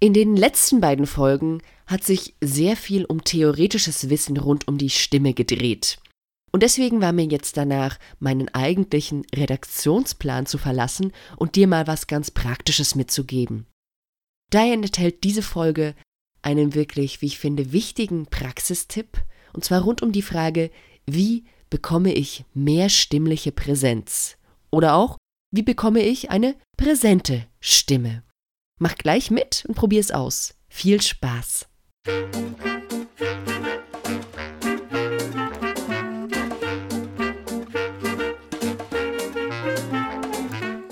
[0.00, 4.90] In den letzten beiden Folgen hat sich sehr viel um theoretisches Wissen rund um die
[4.90, 5.98] Stimme gedreht.
[6.52, 12.06] Und deswegen war mir jetzt danach, meinen eigentlichen Redaktionsplan zu verlassen und dir mal was
[12.06, 13.66] ganz Praktisches mitzugeben.
[14.50, 15.94] Daher enthält diese Folge
[16.42, 20.70] einen wirklich, wie ich finde, wichtigen Praxistipp, und zwar rund um die Frage,
[21.06, 24.36] wie bekomme ich mehr stimmliche Präsenz?
[24.70, 25.16] Oder auch,
[25.50, 28.22] wie bekomme ich eine präsente Stimme?
[28.80, 30.54] Mach gleich mit und probier's aus.
[30.68, 31.66] Viel Spaß!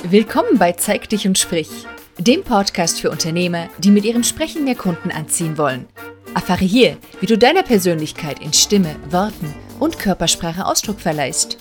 [0.04, 1.70] Willkommen bei Zeig dich und sprich,
[2.18, 5.88] dem Podcast für Unternehmer, die mit ihrem Sprechen mehr Kunden anziehen wollen.
[6.36, 11.58] Erfahre hier, wie du deiner Persönlichkeit in Stimme, Worten und Körpersprache Ausdruck verleihst.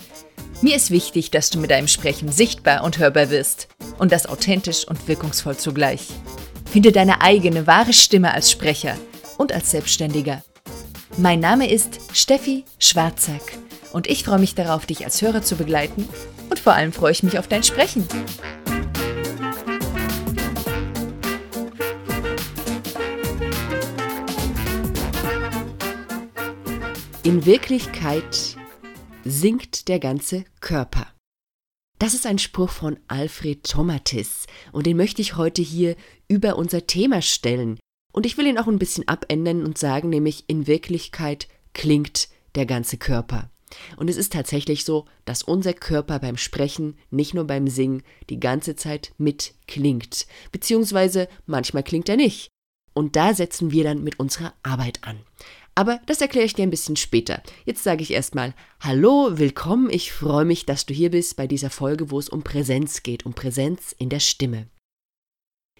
[0.62, 3.66] Mir ist wichtig, dass du mit deinem Sprechen sichtbar und hörbar wirst
[3.98, 6.06] und das authentisch und wirkungsvoll zugleich.
[6.70, 8.96] Finde deine eigene wahre Stimme als Sprecher
[9.38, 10.44] und als Selbstständiger.
[11.16, 13.42] Mein Name ist Steffi Schwarzack
[13.92, 16.08] und ich freue mich darauf, dich als Hörer zu begleiten
[16.48, 18.06] und vor allem freue ich mich auf dein Sprechen.
[27.24, 28.56] In Wirklichkeit
[29.24, 31.06] singt der ganze Körper.
[31.98, 36.86] Das ist ein Spruch von Alfred Tomatis und den möchte ich heute hier über unser
[36.86, 37.78] Thema stellen.
[38.12, 42.66] Und ich will ihn auch ein bisschen abändern und sagen, nämlich in Wirklichkeit klingt der
[42.66, 43.50] ganze Körper.
[43.96, 48.40] Und es ist tatsächlich so, dass unser Körper beim Sprechen, nicht nur beim Singen, die
[48.40, 50.26] ganze Zeit mitklingt.
[50.50, 52.48] Beziehungsweise manchmal klingt er nicht.
[52.94, 55.20] Und da setzen wir dann mit unserer Arbeit an.
[55.74, 57.42] Aber das erkläre ich dir ein bisschen später.
[57.64, 59.88] Jetzt sage ich erstmal Hallo, willkommen.
[59.90, 63.24] Ich freue mich, dass du hier bist bei dieser Folge, wo es um Präsenz geht,
[63.24, 64.68] um Präsenz in der Stimme.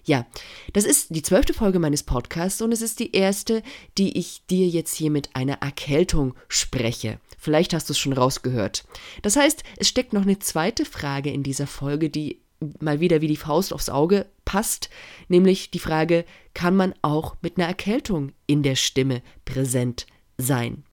[0.04, 0.26] Ja,
[0.72, 3.62] das ist die zwölfte Folge meines Podcasts und es ist die erste,
[3.98, 7.20] die ich dir jetzt hier mit einer Erkältung spreche.
[7.38, 8.84] Vielleicht hast du es schon rausgehört.
[9.22, 12.40] Das heißt, es steckt noch eine zweite Frage in dieser Folge, die
[12.80, 14.90] mal wieder wie die Faust aufs Auge passt,
[15.28, 16.24] nämlich die Frage,
[16.54, 20.06] kann man auch mit einer Erkältung in der Stimme präsent
[20.38, 20.84] sein?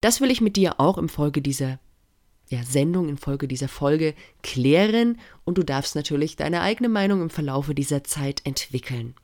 [0.00, 1.78] Das will ich mit dir auch im Folge dieser
[2.48, 7.30] ja, Sendung, in Folge dieser Folge klären und du darfst natürlich deine eigene Meinung im
[7.30, 9.14] Verlaufe dieser Zeit entwickeln.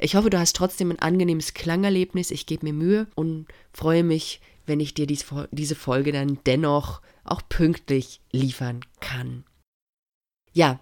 [0.00, 2.30] Ich hoffe, du hast trotzdem ein angenehmes Klangerlebnis.
[2.30, 7.42] Ich gebe mir Mühe und freue mich, wenn ich dir diese Folge dann dennoch auch
[7.48, 9.44] pünktlich liefern kann.
[10.56, 10.80] Ja,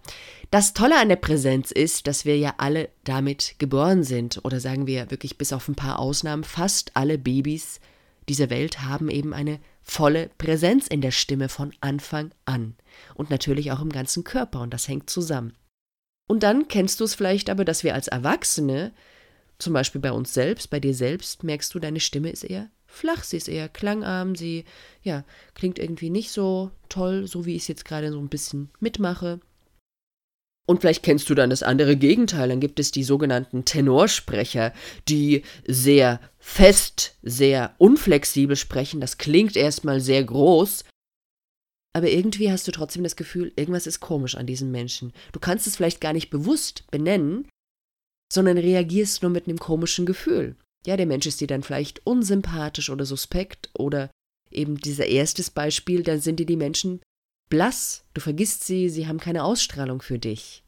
[0.53, 4.87] das Tolle an der Präsenz ist, dass wir ja alle damit geboren sind, oder sagen
[4.87, 7.81] wir wirklich bis auf ein paar Ausnahmen, fast alle Babys
[8.29, 12.77] dieser Welt haben eben eine volle Präsenz in der Stimme von Anfang an
[13.17, 15.55] und natürlich auch im ganzen Körper und das hängt zusammen.
[16.29, 18.93] Und dann kennst du es vielleicht aber, dass wir als Erwachsene,
[19.59, 23.25] zum Beispiel bei uns selbst, bei dir selbst, merkst du, deine Stimme ist eher flach,
[23.25, 24.67] sie ist eher klangarm, sie
[25.03, 25.25] ja,
[25.55, 29.41] klingt irgendwie nicht so toll, so wie ich es jetzt gerade so ein bisschen mitmache.
[30.67, 32.49] Und vielleicht kennst du dann das andere Gegenteil.
[32.49, 34.73] Dann gibt es die sogenannten Tenorsprecher,
[35.09, 39.01] die sehr fest, sehr unflexibel sprechen.
[39.01, 40.85] Das klingt erstmal sehr groß.
[41.97, 45.13] Aber irgendwie hast du trotzdem das Gefühl, irgendwas ist komisch an diesem Menschen.
[45.33, 47.47] Du kannst es vielleicht gar nicht bewusst benennen,
[48.33, 50.57] sondern reagierst nur mit einem komischen Gefühl.
[50.87, 54.11] Ja, der Mensch ist dir dann vielleicht unsympathisch oder suspekt oder
[54.51, 57.01] eben dieser erstes Beispiel, dann sind dir die Menschen
[57.55, 60.65] blass, du vergisst sie, sie haben keine Ausstrahlung für dich.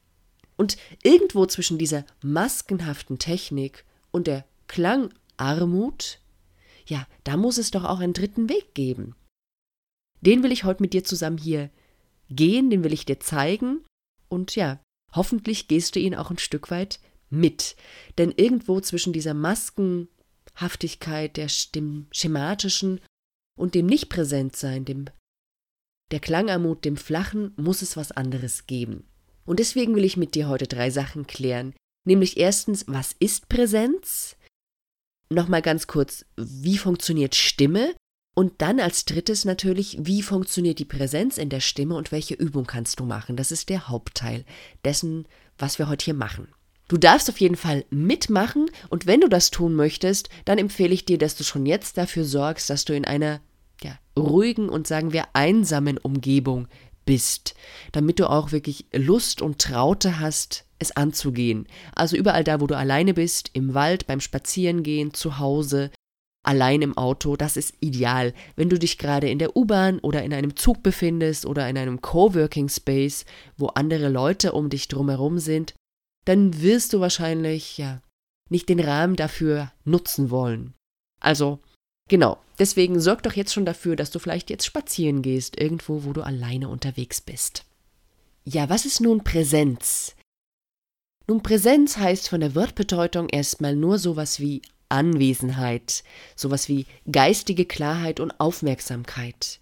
[0.57, 6.21] Und irgendwo zwischen dieser maskenhaften Technik und der Klangarmut,
[6.87, 9.17] ja, da muss es doch auch einen dritten Weg geben.
[10.21, 11.71] Den will ich heute mit dir zusammen hier
[12.31, 13.85] gehen, den will ich dir zeigen
[14.29, 14.79] und ja,
[15.13, 17.75] hoffentlich gehst du ihn auch ein Stück weit mit.
[18.17, 23.01] Denn irgendwo zwischen dieser Maskenhaftigkeit, der, dem schematischen
[23.59, 25.07] und dem Nicht-Präsentsein, dem
[26.13, 29.05] der Klangarmut, dem Flachen, muss es was anderes geben.
[29.45, 31.75] Und deswegen will ich mit dir heute drei Sachen klären.
[32.05, 34.37] Nämlich erstens, was ist Präsenz?
[35.29, 37.95] Nochmal ganz kurz, wie funktioniert Stimme?
[38.35, 42.67] Und dann als drittes natürlich, wie funktioniert die Präsenz in der Stimme und welche Übung
[42.67, 43.37] kannst du machen?
[43.37, 44.45] Das ist der Hauptteil
[44.85, 45.27] dessen,
[45.59, 46.49] was wir heute hier machen.
[46.89, 51.05] Du darfst auf jeden Fall mitmachen und wenn du das tun möchtest, dann empfehle ich
[51.05, 53.41] dir, dass du schon jetzt dafür sorgst, dass du in einer
[53.83, 56.69] ja, ruhigen und sagen wir einsamen Umgebung
[57.05, 57.55] bist,
[57.93, 61.67] damit du auch wirklich Lust und Traute hast, es anzugehen.
[61.95, 65.91] Also überall da, wo du alleine bist, im Wald, beim Spazierengehen, zu Hause,
[66.43, 68.35] allein im Auto, das ist ideal.
[68.55, 72.01] Wenn du dich gerade in der U-Bahn oder in einem Zug befindest oder in einem
[72.01, 73.25] Coworking Space,
[73.57, 75.75] wo andere Leute um dich drumherum sind,
[76.25, 78.01] dann wirst du wahrscheinlich, ja,
[78.49, 80.75] nicht den Rahmen dafür nutzen wollen.
[81.21, 81.61] Also,
[82.09, 86.13] genau, deswegen sorg doch jetzt schon dafür, dass du vielleicht jetzt spazieren gehst, irgendwo, wo
[86.13, 87.65] du alleine unterwegs bist.
[88.45, 90.15] Ja, was ist nun Präsenz?
[91.27, 96.05] Nun, Präsenz heißt von der Wortbedeutung erstmal nur sowas wie Anwesenheit,
[96.37, 99.61] sowas wie geistige Klarheit und Aufmerksamkeit.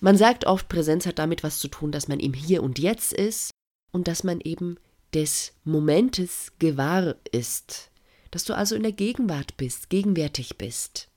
[0.00, 3.12] Man sagt oft, Präsenz hat damit was zu tun, dass man im Hier und Jetzt
[3.12, 3.52] ist
[3.92, 4.76] und dass man eben
[5.14, 7.90] des Momentes gewahr ist,
[8.32, 11.08] dass du also in der Gegenwart bist, gegenwärtig bist.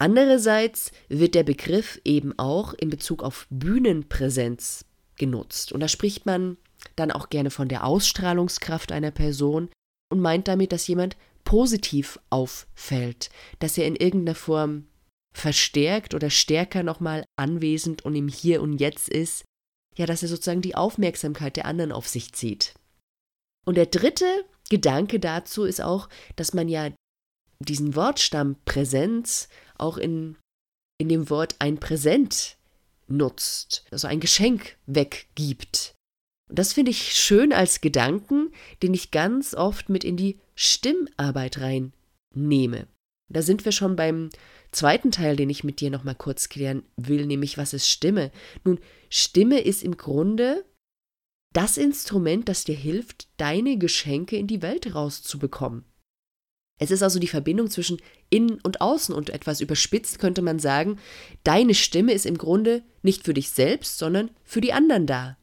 [0.00, 4.86] Andererseits wird der Begriff eben auch in Bezug auf Bühnenpräsenz
[5.16, 5.72] genutzt.
[5.72, 6.56] Und da spricht man
[6.96, 9.68] dann auch gerne von der Ausstrahlungskraft einer Person
[10.10, 14.86] und meint damit, dass jemand positiv auffällt, dass er in irgendeiner Form
[15.34, 19.44] verstärkt oder stärker nochmal anwesend und im Hier und Jetzt ist,
[19.98, 22.72] ja, dass er sozusagen die Aufmerksamkeit der anderen auf sich zieht.
[23.66, 26.88] Und der dritte Gedanke dazu ist auch, dass man ja
[27.58, 29.48] diesen Wortstamm Präsenz
[29.80, 30.36] auch in,
[30.98, 32.56] in dem Wort ein Präsent
[33.08, 35.94] nutzt, also ein Geschenk weggibt.
[36.48, 41.58] Und das finde ich schön als Gedanken, den ich ganz oft mit in die Stimmarbeit
[41.58, 42.88] reinnehme.
[43.32, 44.30] Da sind wir schon beim
[44.72, 48.32] zweiten Teil, den ich mit dir nochmal kurz klären will, nämlich was ist Stimme?
[48.64, 50.64] Nun, Stimme ist im Grunde
[51.52, 55.84] das Instrument, das dir hilft, deine Geschenke in die Welt rauszubekommen.
[56.80, 57.98] Es ist also die Verbindung zwischen
[58.30, 60.98] innen und außen und etwas überspitzt könnte man sagen,
[61.44, 65.36] deine Stimme ist im Grunde nicht für dich selbst, sondern für die anderen da.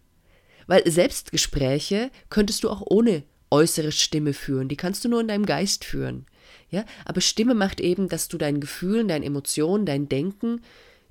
[0.65, 5.45] Weil Selbstgespräche könntest du auch ohne äußere Stimme führen, die kannst du nur in deinem
[5.45, 6.25] Geist führen.
[6.71, 10.61] Ja, aber Stimme macht eben, dass du deinen Gefühlen, deinen Emotionen, dein Denken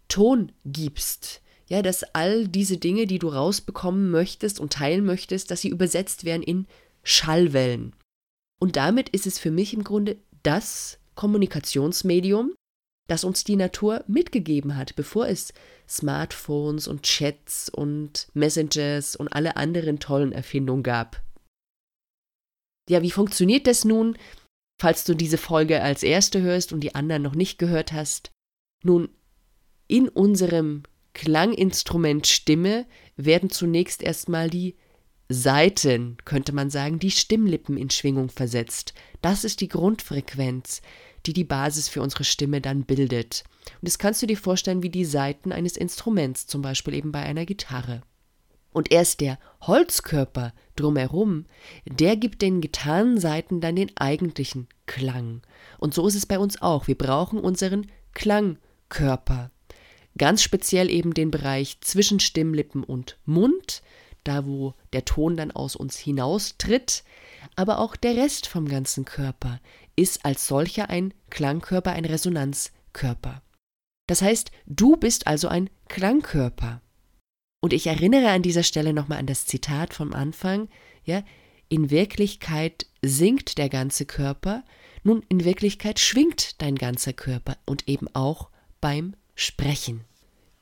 [0.09, 1.41] Ton gibst.
[1.69, 6.25] Ja, dass all diese Dinge, die du rausbekommen möchtest und teilen möchtest, dass sie übersetzt
[6.25, 6.67] werden in
[7.05, 7.95] Schallwellen.
[8.59, 12.55] Und damit ist es für mich im Grunde das Kommunikationsmedium,
[13.09, 15.53] das uns die Natur mitgegeben hat, bevor es
[15.89, 21.23] Smartphones und Chats und Messengers und alle anderen tollen Erfindungen gab.
[22.89, 24.17] Ja, wie funktioniert das nun,
[24.81, 28.31] falls du diese Folge als erste hörst und die anderen noch nicht gehört hast?
[28.83, 29.09] Nun,
[29.89, 30.83] in unserem
[31.15, 32.87] Klanginstrument Stimme
[33.17, 34.77] werden zunächst erstmal die
[35.29, 38.95] Saiten, könnte man sagen, die Stimmlippen in Schwingung versetzt.
[39.23, 40.83] Das ist die Grundfrequenz,
[41.27, 43.45] die die Basis für unsere Stimme dann bildet.
[43.81, 47.23] Und das kannst du dir vorstellen wie die Saiten eines Instruments, zum Beispiel eben bei
[47.23, 48.03] einer Gitarre.
[48.73, 51.47] Und erst der Holzkörper drumherum,
[51.87, 55.41] der gibt den Gitarrenseiten dann den eigentlichen Klang.
[55.79, 56.87] Und so ist es bei uns auch.
[56.87, 59.51] Wir brauchen unseren Klangkörper.
[60.19, 63.83] Ganz speziell eben den Bereich zwischen Stimmlippen und Mund,
[64.27, 67.05] da wo der Ton dann aus uns hinaustritt,
[67.55, 69.61] aber auch der Rest vom ganzen Körper
[69.97, 73.43] ist als solcher ein Klangkörper, ein Resonanzkörper.
[74.07, 76.81] Das heißt, du bist also ein Klangkörper.
[77.61, 80.69] Und ich erinnere an dieser Stelle nochmal an das Zitat vom Anfang,
[81.05, 81.25] ja,
[81.69, 84.65] in Wirklichkeit singt der ganze Körper,
[85.03, 88.51] nun in Wirklichkeit schwingt dein ganzer Körper und eben auch
[88.81, 90.05] beim Sprechen.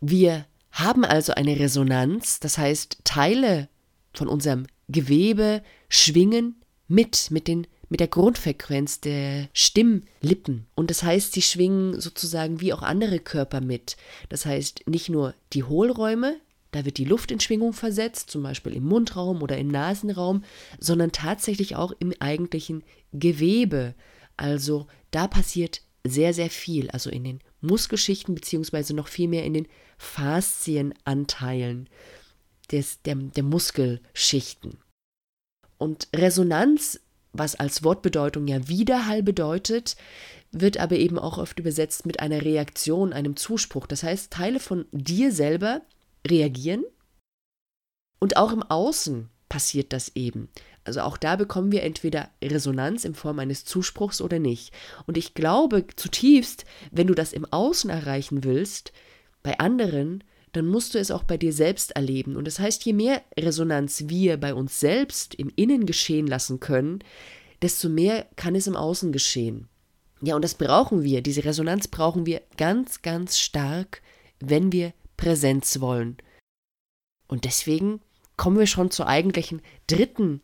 [0.00, 3.68] Wir haben also eine Resonanz, das heißt Teile
[4.12, 6.56] von unserem Gewebe schwingen
[6.88, 10.66] mit, mit, den, mit der Grundfrequenz der Stimmlippen.
[10.74, 13.96] Und das heißt, sie schwingen sozusagen wie auch andere Körper mit.
[14.28, 16.36] Das heißt, nicht nur die Hohlräume,
[16.72, 20.42] da wird die Luft in Schwingung versetzt, zum Beispiel im Mundraum oder im Nasenraum,
[20.80, 22.82] sondern tatsächlich auch im eigentlichen
[23.12, 23.94] Gewebe.
[24.36, 29.54] Also da passiert sehr, sehr viel, also in den Muskelschichten beziehungsweise noch viel mehr in
[29.54, 29.68] den
[30.04, 31.88] Faszienanteilen
[32.70, 34.78] des, der, der Muskelschichten.
[35.78, 37.00] Und Resonanz,
[37.32, 39.96] was als Wortbedeutung ja Widerhall bedeutet,
[40.52, 43.86] wird aber eben auch oft übersetzt mit einer Reaktion, einem Zuspruch.
[43.86, 45.82] Das heißt, Teile von dir selber
[46.26, 46.84] reagieren
[48.20, 50.48] und auch im Außen passiert das eben.
[50.84, 54.72] Also auch da bekommen wir entweder Resonanz in Form eines Zuspruchs oder nicht.
[55.06, 58.92] Und ich glaube zutiefst, wenn du das im Außen erreichen willst,
[59.44, 62.34] bei anderen, dann musst du es auch bei dir selbst erleben.
[62.34, 67.00] Und das heißt, je mehr Resonanz wir bei uns selbst im Innen geschehen lassen können,
[67.62, 69.68] desto mehr kann es im Außen geschehen.
[70.22, 74.00] Ja, und das brauchen wir, diese Resonanz brauchen wir ganz, ganz stark,
[74.40, 76.16] wenn wir Präsenz wollen.
[77.26, 78.00] Und deswegen
[78.36, 80.40] kommen wir schon zur eigentlichen dritten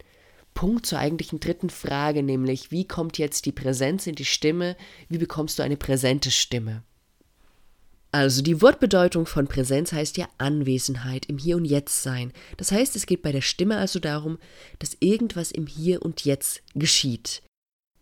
[0.55, 4.77] Punkt, zur eigentlichen dritten Frage, nämlich wie kommt jetzt die Präsenz in die Stimme,
[5.09, 6.83] wie bekommst du eine präsente Stimme?
[8.13, 12.33] Also die Wortbedeutung von Präsenz heißt ja Anwesenheit, im Hier und Jetzt sein.
[12.57, 14.39] Das heißt, es geht bei der Stimme also darum,
[14.81, 17.43] dass irgendwas im Hier und Jetzt geschieht.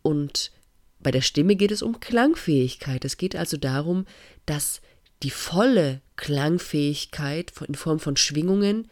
[0.01, 0.51] Und
[0.99, 3.05] bei der Stimme geht es um Klangfähigkeit.
[3.05, 4.05] Es geht also darum,
[4.47, 4.81] dass
[5.21, 8.89] die volle Klangfähigkeit in Form von Schwingungen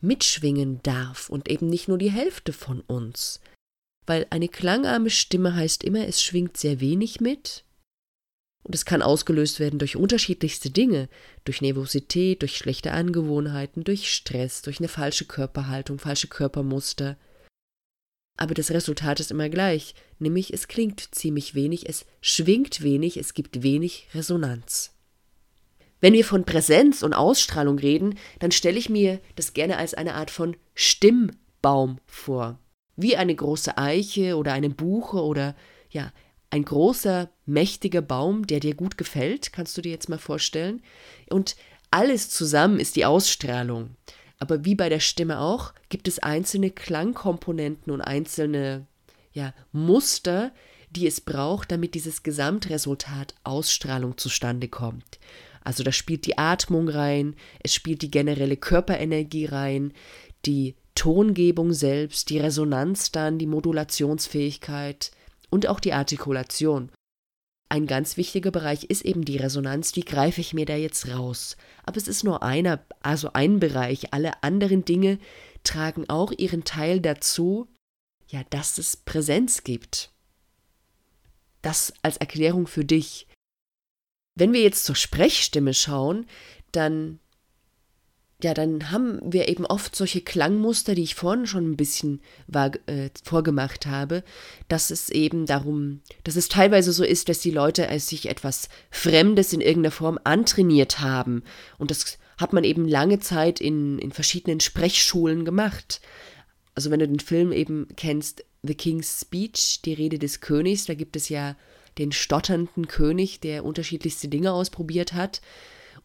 [0.00, 3.40] mitschwingen darf und eben nicht nur die Hälfte von uns.
[4.06, 7.64] Weil eine klangarme Stimme heißt immer, es schwingt sehr wenig mit.
[8.64, 11.08] Und es kann ausgelöst werden durch unterschiedlichste Dinge,
[11.44, 17.16] durch Nervosität, durch schlechte Angewohnheiten, durch Stress, durch eine falsche Körperhaltung, falsche Körpermuster.
[18.36, 23.34] Aber das Resultat ist immer gleich, nämlich es klingt ziemlich wenig, es schwingt wenig, es
[23.34, 24.92] gibt wenig Resonanz.
[26.00, 30.14] Wenn wir von Präsenz und Ausstrahlung reden, dann stelle ich mir das gerne als eine
[30.14, 32.60] Art von Stimmbaum vor.
[32.94, 35.56] Wie eine große Eiche oder eine Buche oder
[35.90, 36.12] ja,
[36.50, 40.82] ein großer, mächtiger Baum, der dir gut gefällt, kannst du dir jetzt mal vorstellen.
[41.30, 41.56] Und
[41.90, 43.96] alles zusammen ist die Ausstrahlung.
[44.38, 48.86] Aber wie bei der Stimme auch, gibt es einzelne Klangkomponenten und einzelne
[49.32, 50.52] ja, Muster,
[50.90, 55.18] die es braucht, damit dieses Gesamtresultat Ausstrahlung zustande kommt.
[55.62, 59.92] Also da spielt die Atmung rein, es spielt die generelle Körperenergie rein,
[60.46, 65.10] die Tongebung selbst, die Resonanz dann, die Modulationsfähigkeit
[65.50, 66.90] und auch die Artikulation.
[67.70, 71.56] Ein ganz wichtiger Bereich ist eben die Resonanz, die greife ich mir da jetzt raus.
[71.84, 74.14] Aber es ist nur einer, also ein Bereich.
[74.14, 75.18] Alle anderen Dinge
[75.64, 77.68] tragen auch ihren Teil dazu,
[78.28, 80.12] ja, dass es Präsenz gibt.
[81.60, 83.26] Das als Erklärung für dich.
[84.34, 86.26] Wenn wir jetzt zur Sprechstimme schauen,
[86.72, 87.20] dann
[88.40, 92.70] ja, dann haben wir eben oft solche Klangmuster, die ich vorhin schon ein bisschen war,
[92.86, 94.22] äh, vorgemacht habe,
[94.68, 98.68] dass es eben darum, dass es teilweise so ist, dass die Leute als sich etwas
[98.90, 101.42] Fremdes in irgendeiner Form antrainiert haben.
[101.78, 106.00] Und das hat man eben lange Zeit in, in verschiedenen Sprechschulen gemacht.
[106.76, 110.94] Also wenn du den Film eben kennst, The King's Speech, die Rede des Königs, da
[110.94, 111.56] gibt es ja
[111.98, 115.40] den stotternden König, der unterschiedlichste Dinge ausprobiert hat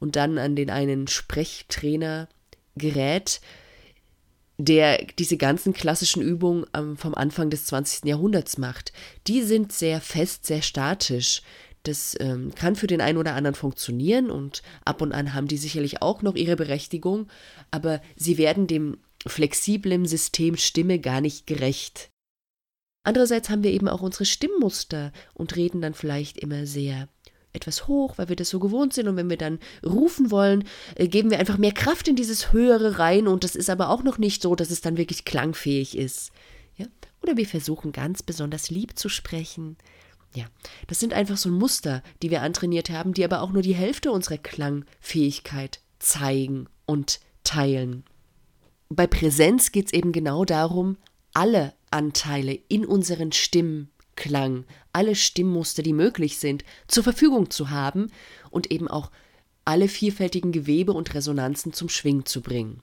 [0.04, 2.28] und dann an den einen Sprechtrainer
[2.76, 3.40] gerät,
[4.58, 8.04] der diese ganzen klassischen Übungen ähm, vom Anfang des 20.
[8.04, 8.92] Jahrhunderts macht.
[9.28, 11.42] Die sind sehr fest, sehr statisch.
[11.84, 15.56] Das ähm, kann für den einen oder anderen funktionieren und ab und an haben die
[15.56, 17.30] sicherlich auch noch ihre Berechtigung,
[17.72, 22.10] aber sie werden dem flexiblen System Stimme gar nicht gerecht.
[23.06, 27.08] Andererseits haben wir eben auch unsere Stimmmuster und reden dann vielleicht immer sehr
[27.54, 29.08] etwas hoch, weil wir das so gewohnt sind.
[29.08, 33.00] Und wenn wir dann rufen wollen, äh, geben wir einfach mehr Kraft in dieses Höhere
[33.00, 33.28] rein.
[33.28, 36.32] Und das ist aber auch noch nicht so, dass es dann wirklich klangfähig ist.
[36.76, 36.88] Ja?
[37.22, 39.78] Oder wir versuchen ganz besonders lieb zu sprechen.
[40.36, 40.46] Ja,
[40.88, 44.12] das sind einfach so Muster, die wir antrainiert haben, die aber auch nur die Hälfte
[44.12, 48.04] unserer Klangfähigkeit zeigen und teilen.
[48.90, 50.98] Bei Präsenz geht es eben genau darum,
[51.34, 53.32] alle Anteile in unseren
[54.14, 58.12] Stimmklang, alle Stimmmuster, die möglich sind, zur Verfügung zu haben
[58.50, 59.12] und eben auch
[59.66, 62.82] alle vielfältigen Gewebe und Resonanzen zum Schwingen zu bringen.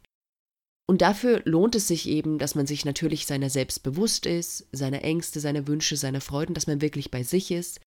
[0.87, 5.05] Und dafür lohnt es sich eben, dass man sich natürlich seiner selbst bewusst ist, seiner
[5.05, 7.81] Ängste, seiner Wünsche, seiner Freuden, dass man wirklich bei sich ist.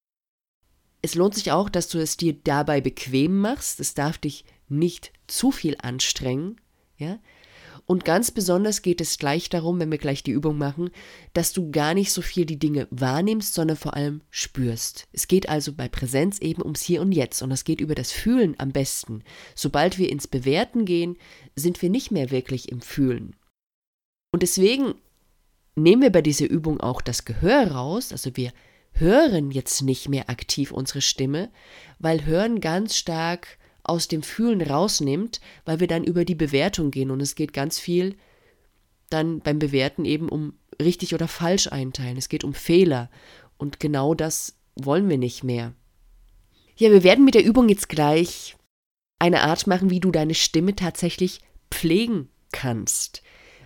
[1.02, 3.82] Es lohnt sich auch, dass du es dir dabei bequem machst.
[3.82, 6.62] Es darf dich nicht zu viel anstrengen,
[6.98, 7.20] ja,
[7.86, 10.90] und ganz besonders geht es gleich darum, wenn wir gleich die Übung machen,
[11.34, 15.08] dass du gar nicht so viel die Dinge wahrnimmst, sondern vor allem spürst.
[15.12, 18.12] Es geht also bei Präsenz eben ums Hier und Jetzt und das geht über das
[18.12, 19.24] Fühlen am besten.
[19.54, 21.18] Sobald wir ins Bewerten gehen,
[21.56, 23.36] sind wir nicht mehr wirklich im Fühlen.
[24.32, 24.96] Und deswegen
[25.75, 28.54] nehmen wir bei dieser Übung auch das Gehör raus, also wir
[28.94, 31.52] hören jetzt nicht mehr aktiv unsere Stimme,
[32.00, 37.12] weil Hören ganz stark aus dem Fühlen rausnimmt, weil wir dann über die Bewertung gehen
[37.12, 38.16] und es geht ganz viel
[39.10, 42.18] dann beim Bewerten eben um richtig oder falsch einteilen.
[42.18, 43.10] Es geht um Fehler
[43.58, 45.74] und genau das wollen wir nicht mehr.
[46.75, 48.56] Ja, wir werden mit der Übung jetzt gleich
[49.20, 53.22] eine Art machen, wie du deine Stimme tatsächlich pflegen kannst,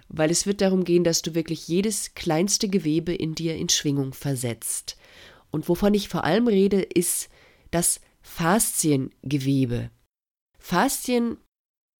[0.10, 4.14] weil es wird darum gehen, dass du wirklich jedes kleinste Gewebe in dir in Schwingung
[4.14, 4.98] versetzt.
[5.50, 7.30] Und wovon ich vor allem rede, ist
[7.72, 9.90] das Fasziengewebe.
[10.68, 11.38] Faszien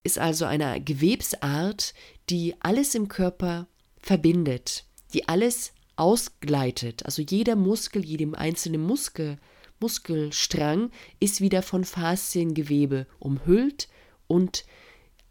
[0.04, 1.94] ist also eine Gewebsart,
[2.30, 4.84] die alles im Körper verbindet,
[5.14, 7.06] die alles ausgleitet.
[7.06, 9.38] Also jeder Muskel, jedem einzelnen Muskel,
[9.80, 13.88] Muskelstrang ist wieder von Fasziengewebe umhüllt
[14.28, 14.66] und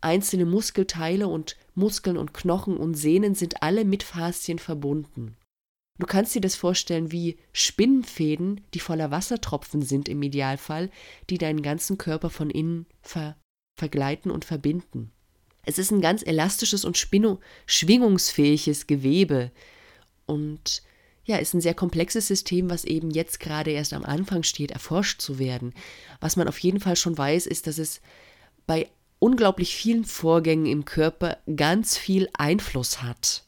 [0.00, 5.36] einzelne Muskelteile und Muskeln und Knochen und Sehnen sind alle mit Faszien verbunden.
[5.98, 10.90] Du kannst dir das vorstellen wie Spinnenfäden, die voller Wassertropfen sind im Idealfall,
[11.30, 13.36] die deinen ganzen Körper von innen ver
[13.78, 15.12] vergleiten und verbinden.
[15.66, 19.50] Es ist ein ganz elastisches und schwingungsfähiges Gewebe.
[20.24, 20.82] Und
[21.24, 25.20] ja, ist ein sehr komplexes System, was eben jetzt gerade erst am Anfang steht, erforscht
[25.20, 25.74] zu werden.
[26.20, 28.00] Was man auf jeden Fall schon weiß, ist, dass es
[28.66, 28.88] bei
[29.18, 33.45] unglaublich vielen Vorgängen im Körper ganz viel Einfluss hat.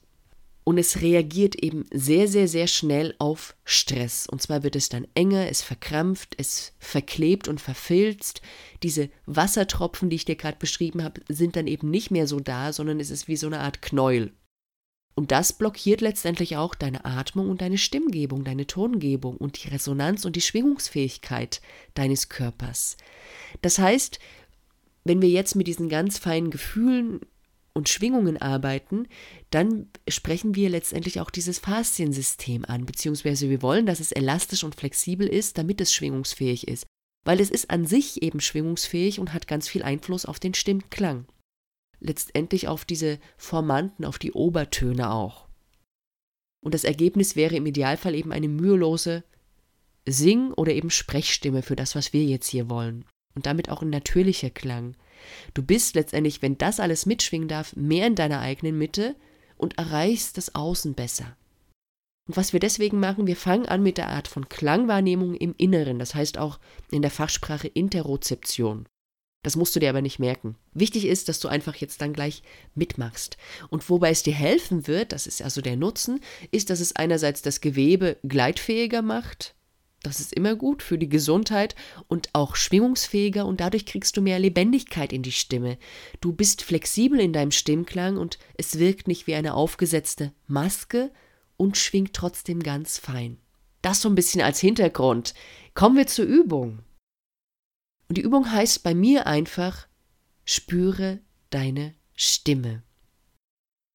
[0.69, 4.27] Und es reagiert eben sehr, sehr, sehr schnell auf Stress.
[4.27, 8.43] Und zwar wird es dann enger, es verkrampft, es verklebt und verfilzt.
[8.83, 12.75] Diese Wassertropfen, die ich dir gerade beschrieben habe, sind dann eben nicht mehr so da,
[12.75, 14.35] sondern es ist wie so eine Art Knäuel.
[15.15, 20.27] Und das blockiert letztendlich auch deine Atmung und deine Stimmgebung, deine Tongebung und die Resonanz
[20.27, 21.63] und die Schwingungsfähigkeit
[21.95, 22.99] deines Körpers.
[23.63, 24.19] Das heißt,
[25.05, 27.21] wenn wir jetzt mit diesen ganz feinen Gefühlen
[27.79, 29.07] und Schwingungen arbeiten,
[29.51, 34.75] dann sprechen wir letztendlich auch dieses Fasziensystem an, beziehungsweise wir wollen, dass es elastisch und
[34.75, 36.87] flexibel ist, damit es schwingungsfähig ist,
[37.25, 41.27] weil es ist an sich eben schwingungsfähig und hat ganz viel Einfluss auf den Stimmklang
[42.01, 45.49] letztendlich auf diese Formanten, auf die Obertöne auch.
[46.65, 49.25] Und das Ergebnis wäre im Idealfall eben eine mühelose
[50.07, 53.05] Sing- oder eben Sprechstimme für das, was wir jetzt hier wollen.
[53.35, 54.97] Und damit auch ein natürlicher Klang.
[55.55, 59.17] Du bist letztendlich, wenn das alles mitschwingen darf, mehr in deiner eigenen Mitte
[59.57, 61.37] und erreichst das Außen besser.
[62.29, 65.99] Und was wir deswegen machen, wir fangen an mit der Art von Klangwahrnehmung im Inneren,
[65.99, 66.59] das heißt auch
[66.91, 68.87] in der Fachsprache Interozeption.
[69.43, 70.57] Das musst du dir aber nicht merken.
[70.75, 72.43] Wichtig ist, dass du einfach jetzt dann gleich
[72.75, 73.39] mitmachst.
[73.71, 76.21] Und wobei es dir helfen wird, das ist also der Nutzen,
[76.51, 79.55] ist, dass es einerseits das Gewebe gleitfähiger macht.
[80.03, 81.75] Das ist immer gut für die Gesundheit
[82.07, 85.77] und auch schwingungsfähiger und dadurch kriegst du mehr Lebendigkeit in die Stimme.
[86.21, 91.11] Du bist flexibel in deinem Stimmklang und es wirkt nicht wie eine aufgesetzte Maske
[91.57, 93.39] und schwingt trotzdem ganz fein.
[93.83, 95.35] Das so ein bisschen als Hintergrund.
[95.75, 96.81] Kommen wir zur Übung.
[98.09, 99.89] Und die Übung heißt bei mir einfach,
[100.45, 102.83] spüre deine Stimme.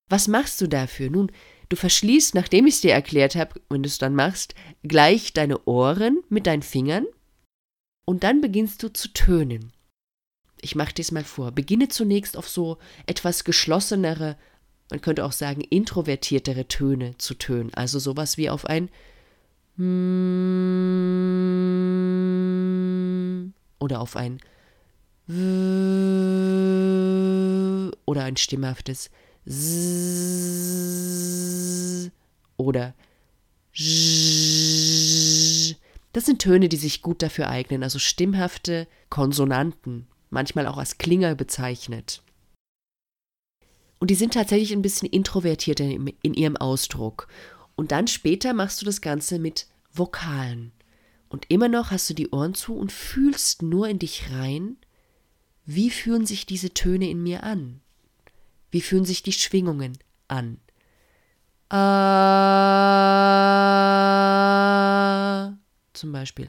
[0.10, 1.10] Was machst du dafür?
[1.10, 1.32] Nun,
[1.70, 5.63] du verschließt, nachdem ich es dir erklärt habe, wenn du es dann machst, gleich deine
[5.65, 7.05] Ohren mit deinen Fingern
[8.05, 9.71] und dann beginnst du zu tönen.
[10.62, 11.52] Ich mache dir es mal vor.
[11.52, 14.38] Beginne zunächst auf so etwas geschlossenere,
[14.89, 18.89] man könnte auch sagen introvertiertere Töne zu tönen, also sowas wie auf ein
[23.80, 24.39] oder auf ein
[28.06, 29.10] oder ein stimmhaftes
[32.58, 32.93] oder
[36.13, 41.36] das sind Töne, die sich gut dafür eignen, also stimmhafte Konsonanten, manchmal auch als Klinger
[41.36, 42.21] bezeichnet.
[43.99, 47.27] Und die sind tatsächlich ein bisschen introvertierter in ihrem Ausdruck.
[47.75, 50.71] Und dann später machst du das Ganze mit Vokalen.
[51.29, 54.77] Und immer noch hast du die Ohren zu und fühlst nur in dich rein,
[55.65, 57.79] wie fühlen sich diese Töne in mir an?
[58.74, 60.58] Wie fühlen sich die Schwingungen an?
[61.70, 62.64] A
[65.94, 66.48] zum Beispiel.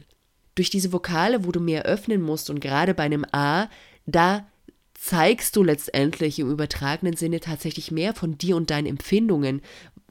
[0.55, 3.69] Durch diese Vokale, wo du mehr öffnen musst und gerade bei einem A,
[4.07, 4.47] da
[4.95, 9.61] zeigst du letztendlich im übertragenen Sinne tatsächlich mehr von dir und deinen Empfindungen.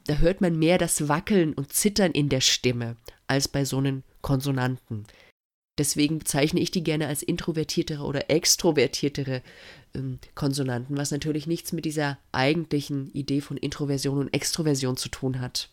[0.06, 2.94] Da hört man mehr das Wackeln und Zittern in der Stimme
[3.26, 5.04] als bei so einem Konsonanten.
[5.78, 9.42] Deswegen bezeichne ich die gerne als introvertiertere oder extrovertiertere
[9.94, 15.40] ähm, Konsonanten, was natürlich nichts mit dieser eigentlichen Idee von Introversion und Extroversion zu tun
[15.40, 15.68] hat.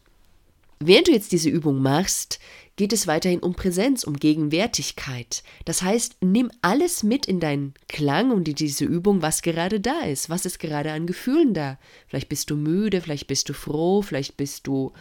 [0.83, 2.39] Während du jetzt diese Übung machst,
[2.75, 5.43] geht es weiterhin um Präsenz, um Gegenwärtigkeit.
[5.65, 10.01] Das heißt, nimm alles mit in deinen Klang und in diese Übung, was gerade da
[10.01, 10.31] ist.
[10.31, 11.77] Was ist gerade an Gefühlen da?
[12.07, 14.91] Vielleicht bist du müde, vielleicht bist du froh, vielleicht bist du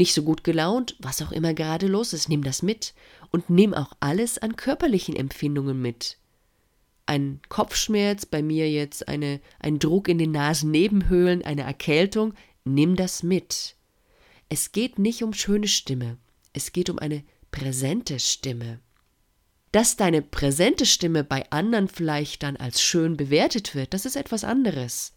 [0.00, 2.94] nicht so gut gelaunt, was auch immer gerade los ist, nimm das mit
[3.30, 6.16] und nimm auch alles an körperlichen Empfindungen mit.
[7.04, 12.32] Ein Kopfschmerz, bei mir jetzt eine, ein Druck in den Nasennebenhöhlen, eine Erkältung,
[12.64, 13.76] nimm das mit.
[14.48, 16.16] Es geht nicht um schöne Stimme,
[16.54, 18.80] es geht um eine präsente Stimme.
[19.70, 24.44] Dass deine präsente Stimme bei anderen vielleicht dann als schön bewertet wird, das ist etwas
[24.44, 25.12] anderes.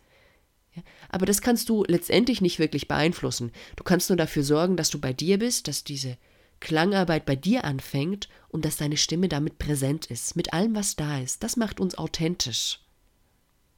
[0.76, 3.52] Ja, aber das kannst du letztendlich nicht wirklich beeinflussen.
[3.76, 6.18] Du kannst nur dafür sorgen, dass du bei dir bist, dass diese
[6.60, 11.20] Klangarbeit bei dir anfängt und dass deine Stimme damit präsent ist, mit allem, was da
[11.20, 11.44] ist.
[11.44, 12.80] Das macht uns authentisch.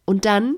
[0.05, 0.57] Und dann,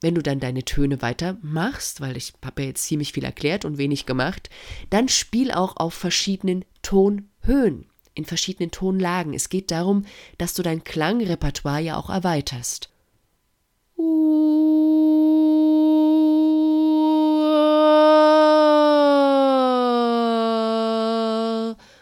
[0.00, 3.76] wenn du dann deine Töne weitermachst, weil ich habe ja jetzt ziemlich viel erklärt und
[3.76, 4.48] wenig gemacht,
[4.88, 9.34] dann spiel auch auf verschiedenen Tonhöhen, in verschiedenen Tonlagen.
[9.34, 10.06] Es geht darum,
[10.38, 12.88] dass du dein Klangrepertoire ja auch erweiterst.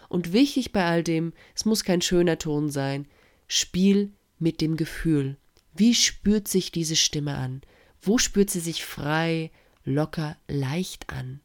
[0.08, 3.06] Und wichtig bei all dem, es muss kein schöner Ton sein,
[3.46, 5.36] spiel mit dem Gefühl.
[5.74, 7.62] Wie spürt sich diese Stimme an?
[8.00, 9.50] Wo spürt sie sich frei,
[9.84, 11.40] locker, leicht an?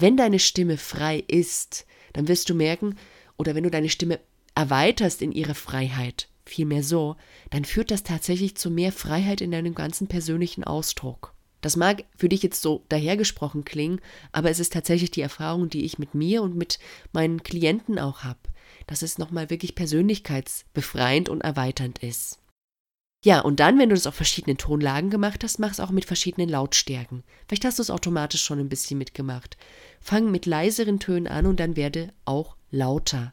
[0.00, 2.96] wenn deine Stimme frei ist, dann wirst du merken,
[3.36, 4.20] oder wenn du deine Stimme
[4.54, 7.16] erweiterst in ihre Freiheit, vielmehr so,
[7.50, 11.34] dann führt das tatsächlich zu mehr Freiheit in deinem ganzen persönlichen Ausdruck.
[11.60, 15.84] Das mag für dich jetzt so dahergesprochen klingen, aber es ist tatsächlich die Erfahrung, die
[15.84, 16.78] ich mit mir und mit
[17.12, 18.38] meinen Klienten auch habe,
[18.86, 22.38] dass es nochmal wirklich persönlichkeitsbefreiend und erweiternd ist.
[23.24, 26.04] Ja, und dann, wenn du das auf verschiedenen Tonlagen gemacht hast, mach es auch mit
[26.04, 27.24] verschiedenen Lautstärken.
[27.48, 29.56] Vielleicht hast du es automatisch schon ein bisschen mitgemacht.
[30.00, 33.32] Fang mit leiseren Tönen an und dann werde auch lauter.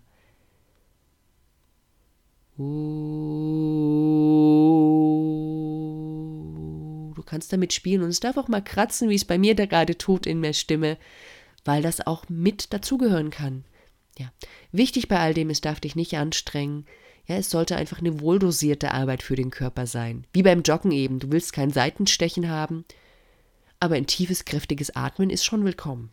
[2.58, 2.64] Du
[7.26, 9.98] kannst damit spielen und es darf auch mal kratzen, wie es bei mir da gerade
[9.98, 10.98] tut in der Stimme,
[11.66, 13.66] weil das auch mit dazugehören kann.
[14.18, 14.32] Ja,
[14.72, 16.86] wichtig bei all dem, es darf dich nicht anstrengen.
[17.28, 20.26] Ja, es sollte einfach eine wohldosierte Arbeit für den Körper sein.
[20.32, 21.20] Wie beim Joggen eben.
[21.20, 22.86] Du willst kein Seitenstechen haben,
[23.82, 26.12] aber ein tiefes, kräftiges Atmen ist schon willkommen.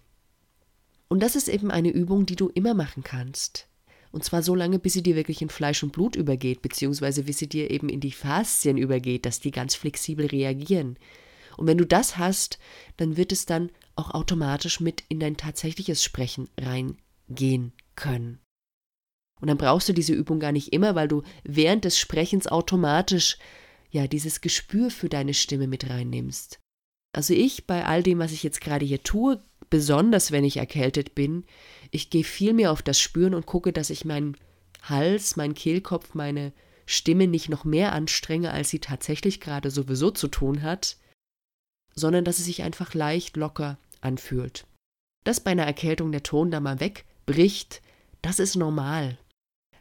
[1.06, 3.68] Und das ist eben eine Übung, die du immer machen kannst.
[4.12, 7.38] Und zwar so lange, bis sie dir wirklich in Fleisch und Blut übergeht, beziehungsweise bis
[7.38, 10.98] sie dir eben in die Faszien übergeht, dass die ganz flexibel reagieren.
[11.56, 12.58] Und wenn du das hast,
[12.98, 18.38] dann wird es dann auch automatisch mit in dein tatsächliches Sprechen reingehen können.
[19.40, 23.38] Und dann brauchst du diese Übung gar nicht immer, weil du während des Sprechens automatisch
[23.90, 26.60] ja dieses Gespür für deine Stimme mit reinnimmst.
[27.14, 31.14] Also ich bei all dem, was ich jetzt gerade hier tue, besonders wenn ich erkältet
[31.14, 31.46] bin,
[31.90, 34.36] ich gehe viel mehr auf das Spüren und gucke, dass ich meinen
[34.82, 36.52] Hals, meinen Kehlkopf, meine
[36.84, 40.98] Stimme nicht noch mehr anstrenge, als sie tatsächlich gerade sowieso zu tun hat,
[41.94, 44.66] sondern dass es sich einfach leicht locker anfühlt.
[45.24, 47.80] Dass bei einer Erkältung der Ton da mal wegbricht,
[48.20, 49.16] das ist normal.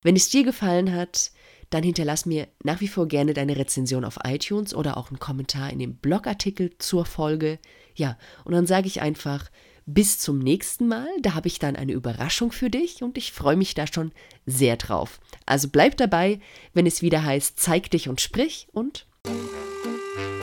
[0.03, 1.31] Wenn es dir gefallen hat,
[1.69, 5.71] dann hinterlass mir nach wie vor gerne deine Rezension auf iTunes oder auch einen Kommentar
[5.71, 7.61] in dem Blogartikel zur Folge.
[7.95, 9.49] Ja, und dann sage ich einfach,
[9.95, 11.09] bis zum nächsten Mal.
[11.21, 14.13] Da habe ich dann eine Überraschung für dich und ich freue mich da schon
[14.47, 15.21] sehr drauf.
[15.47, 16.41] Also bleib dabei,
[16.75, 19.07] wenn es wieder heißt, zeig dich und sprich und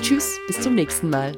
[0.02, 1.38] tschüss, bis zum nächsten Mal.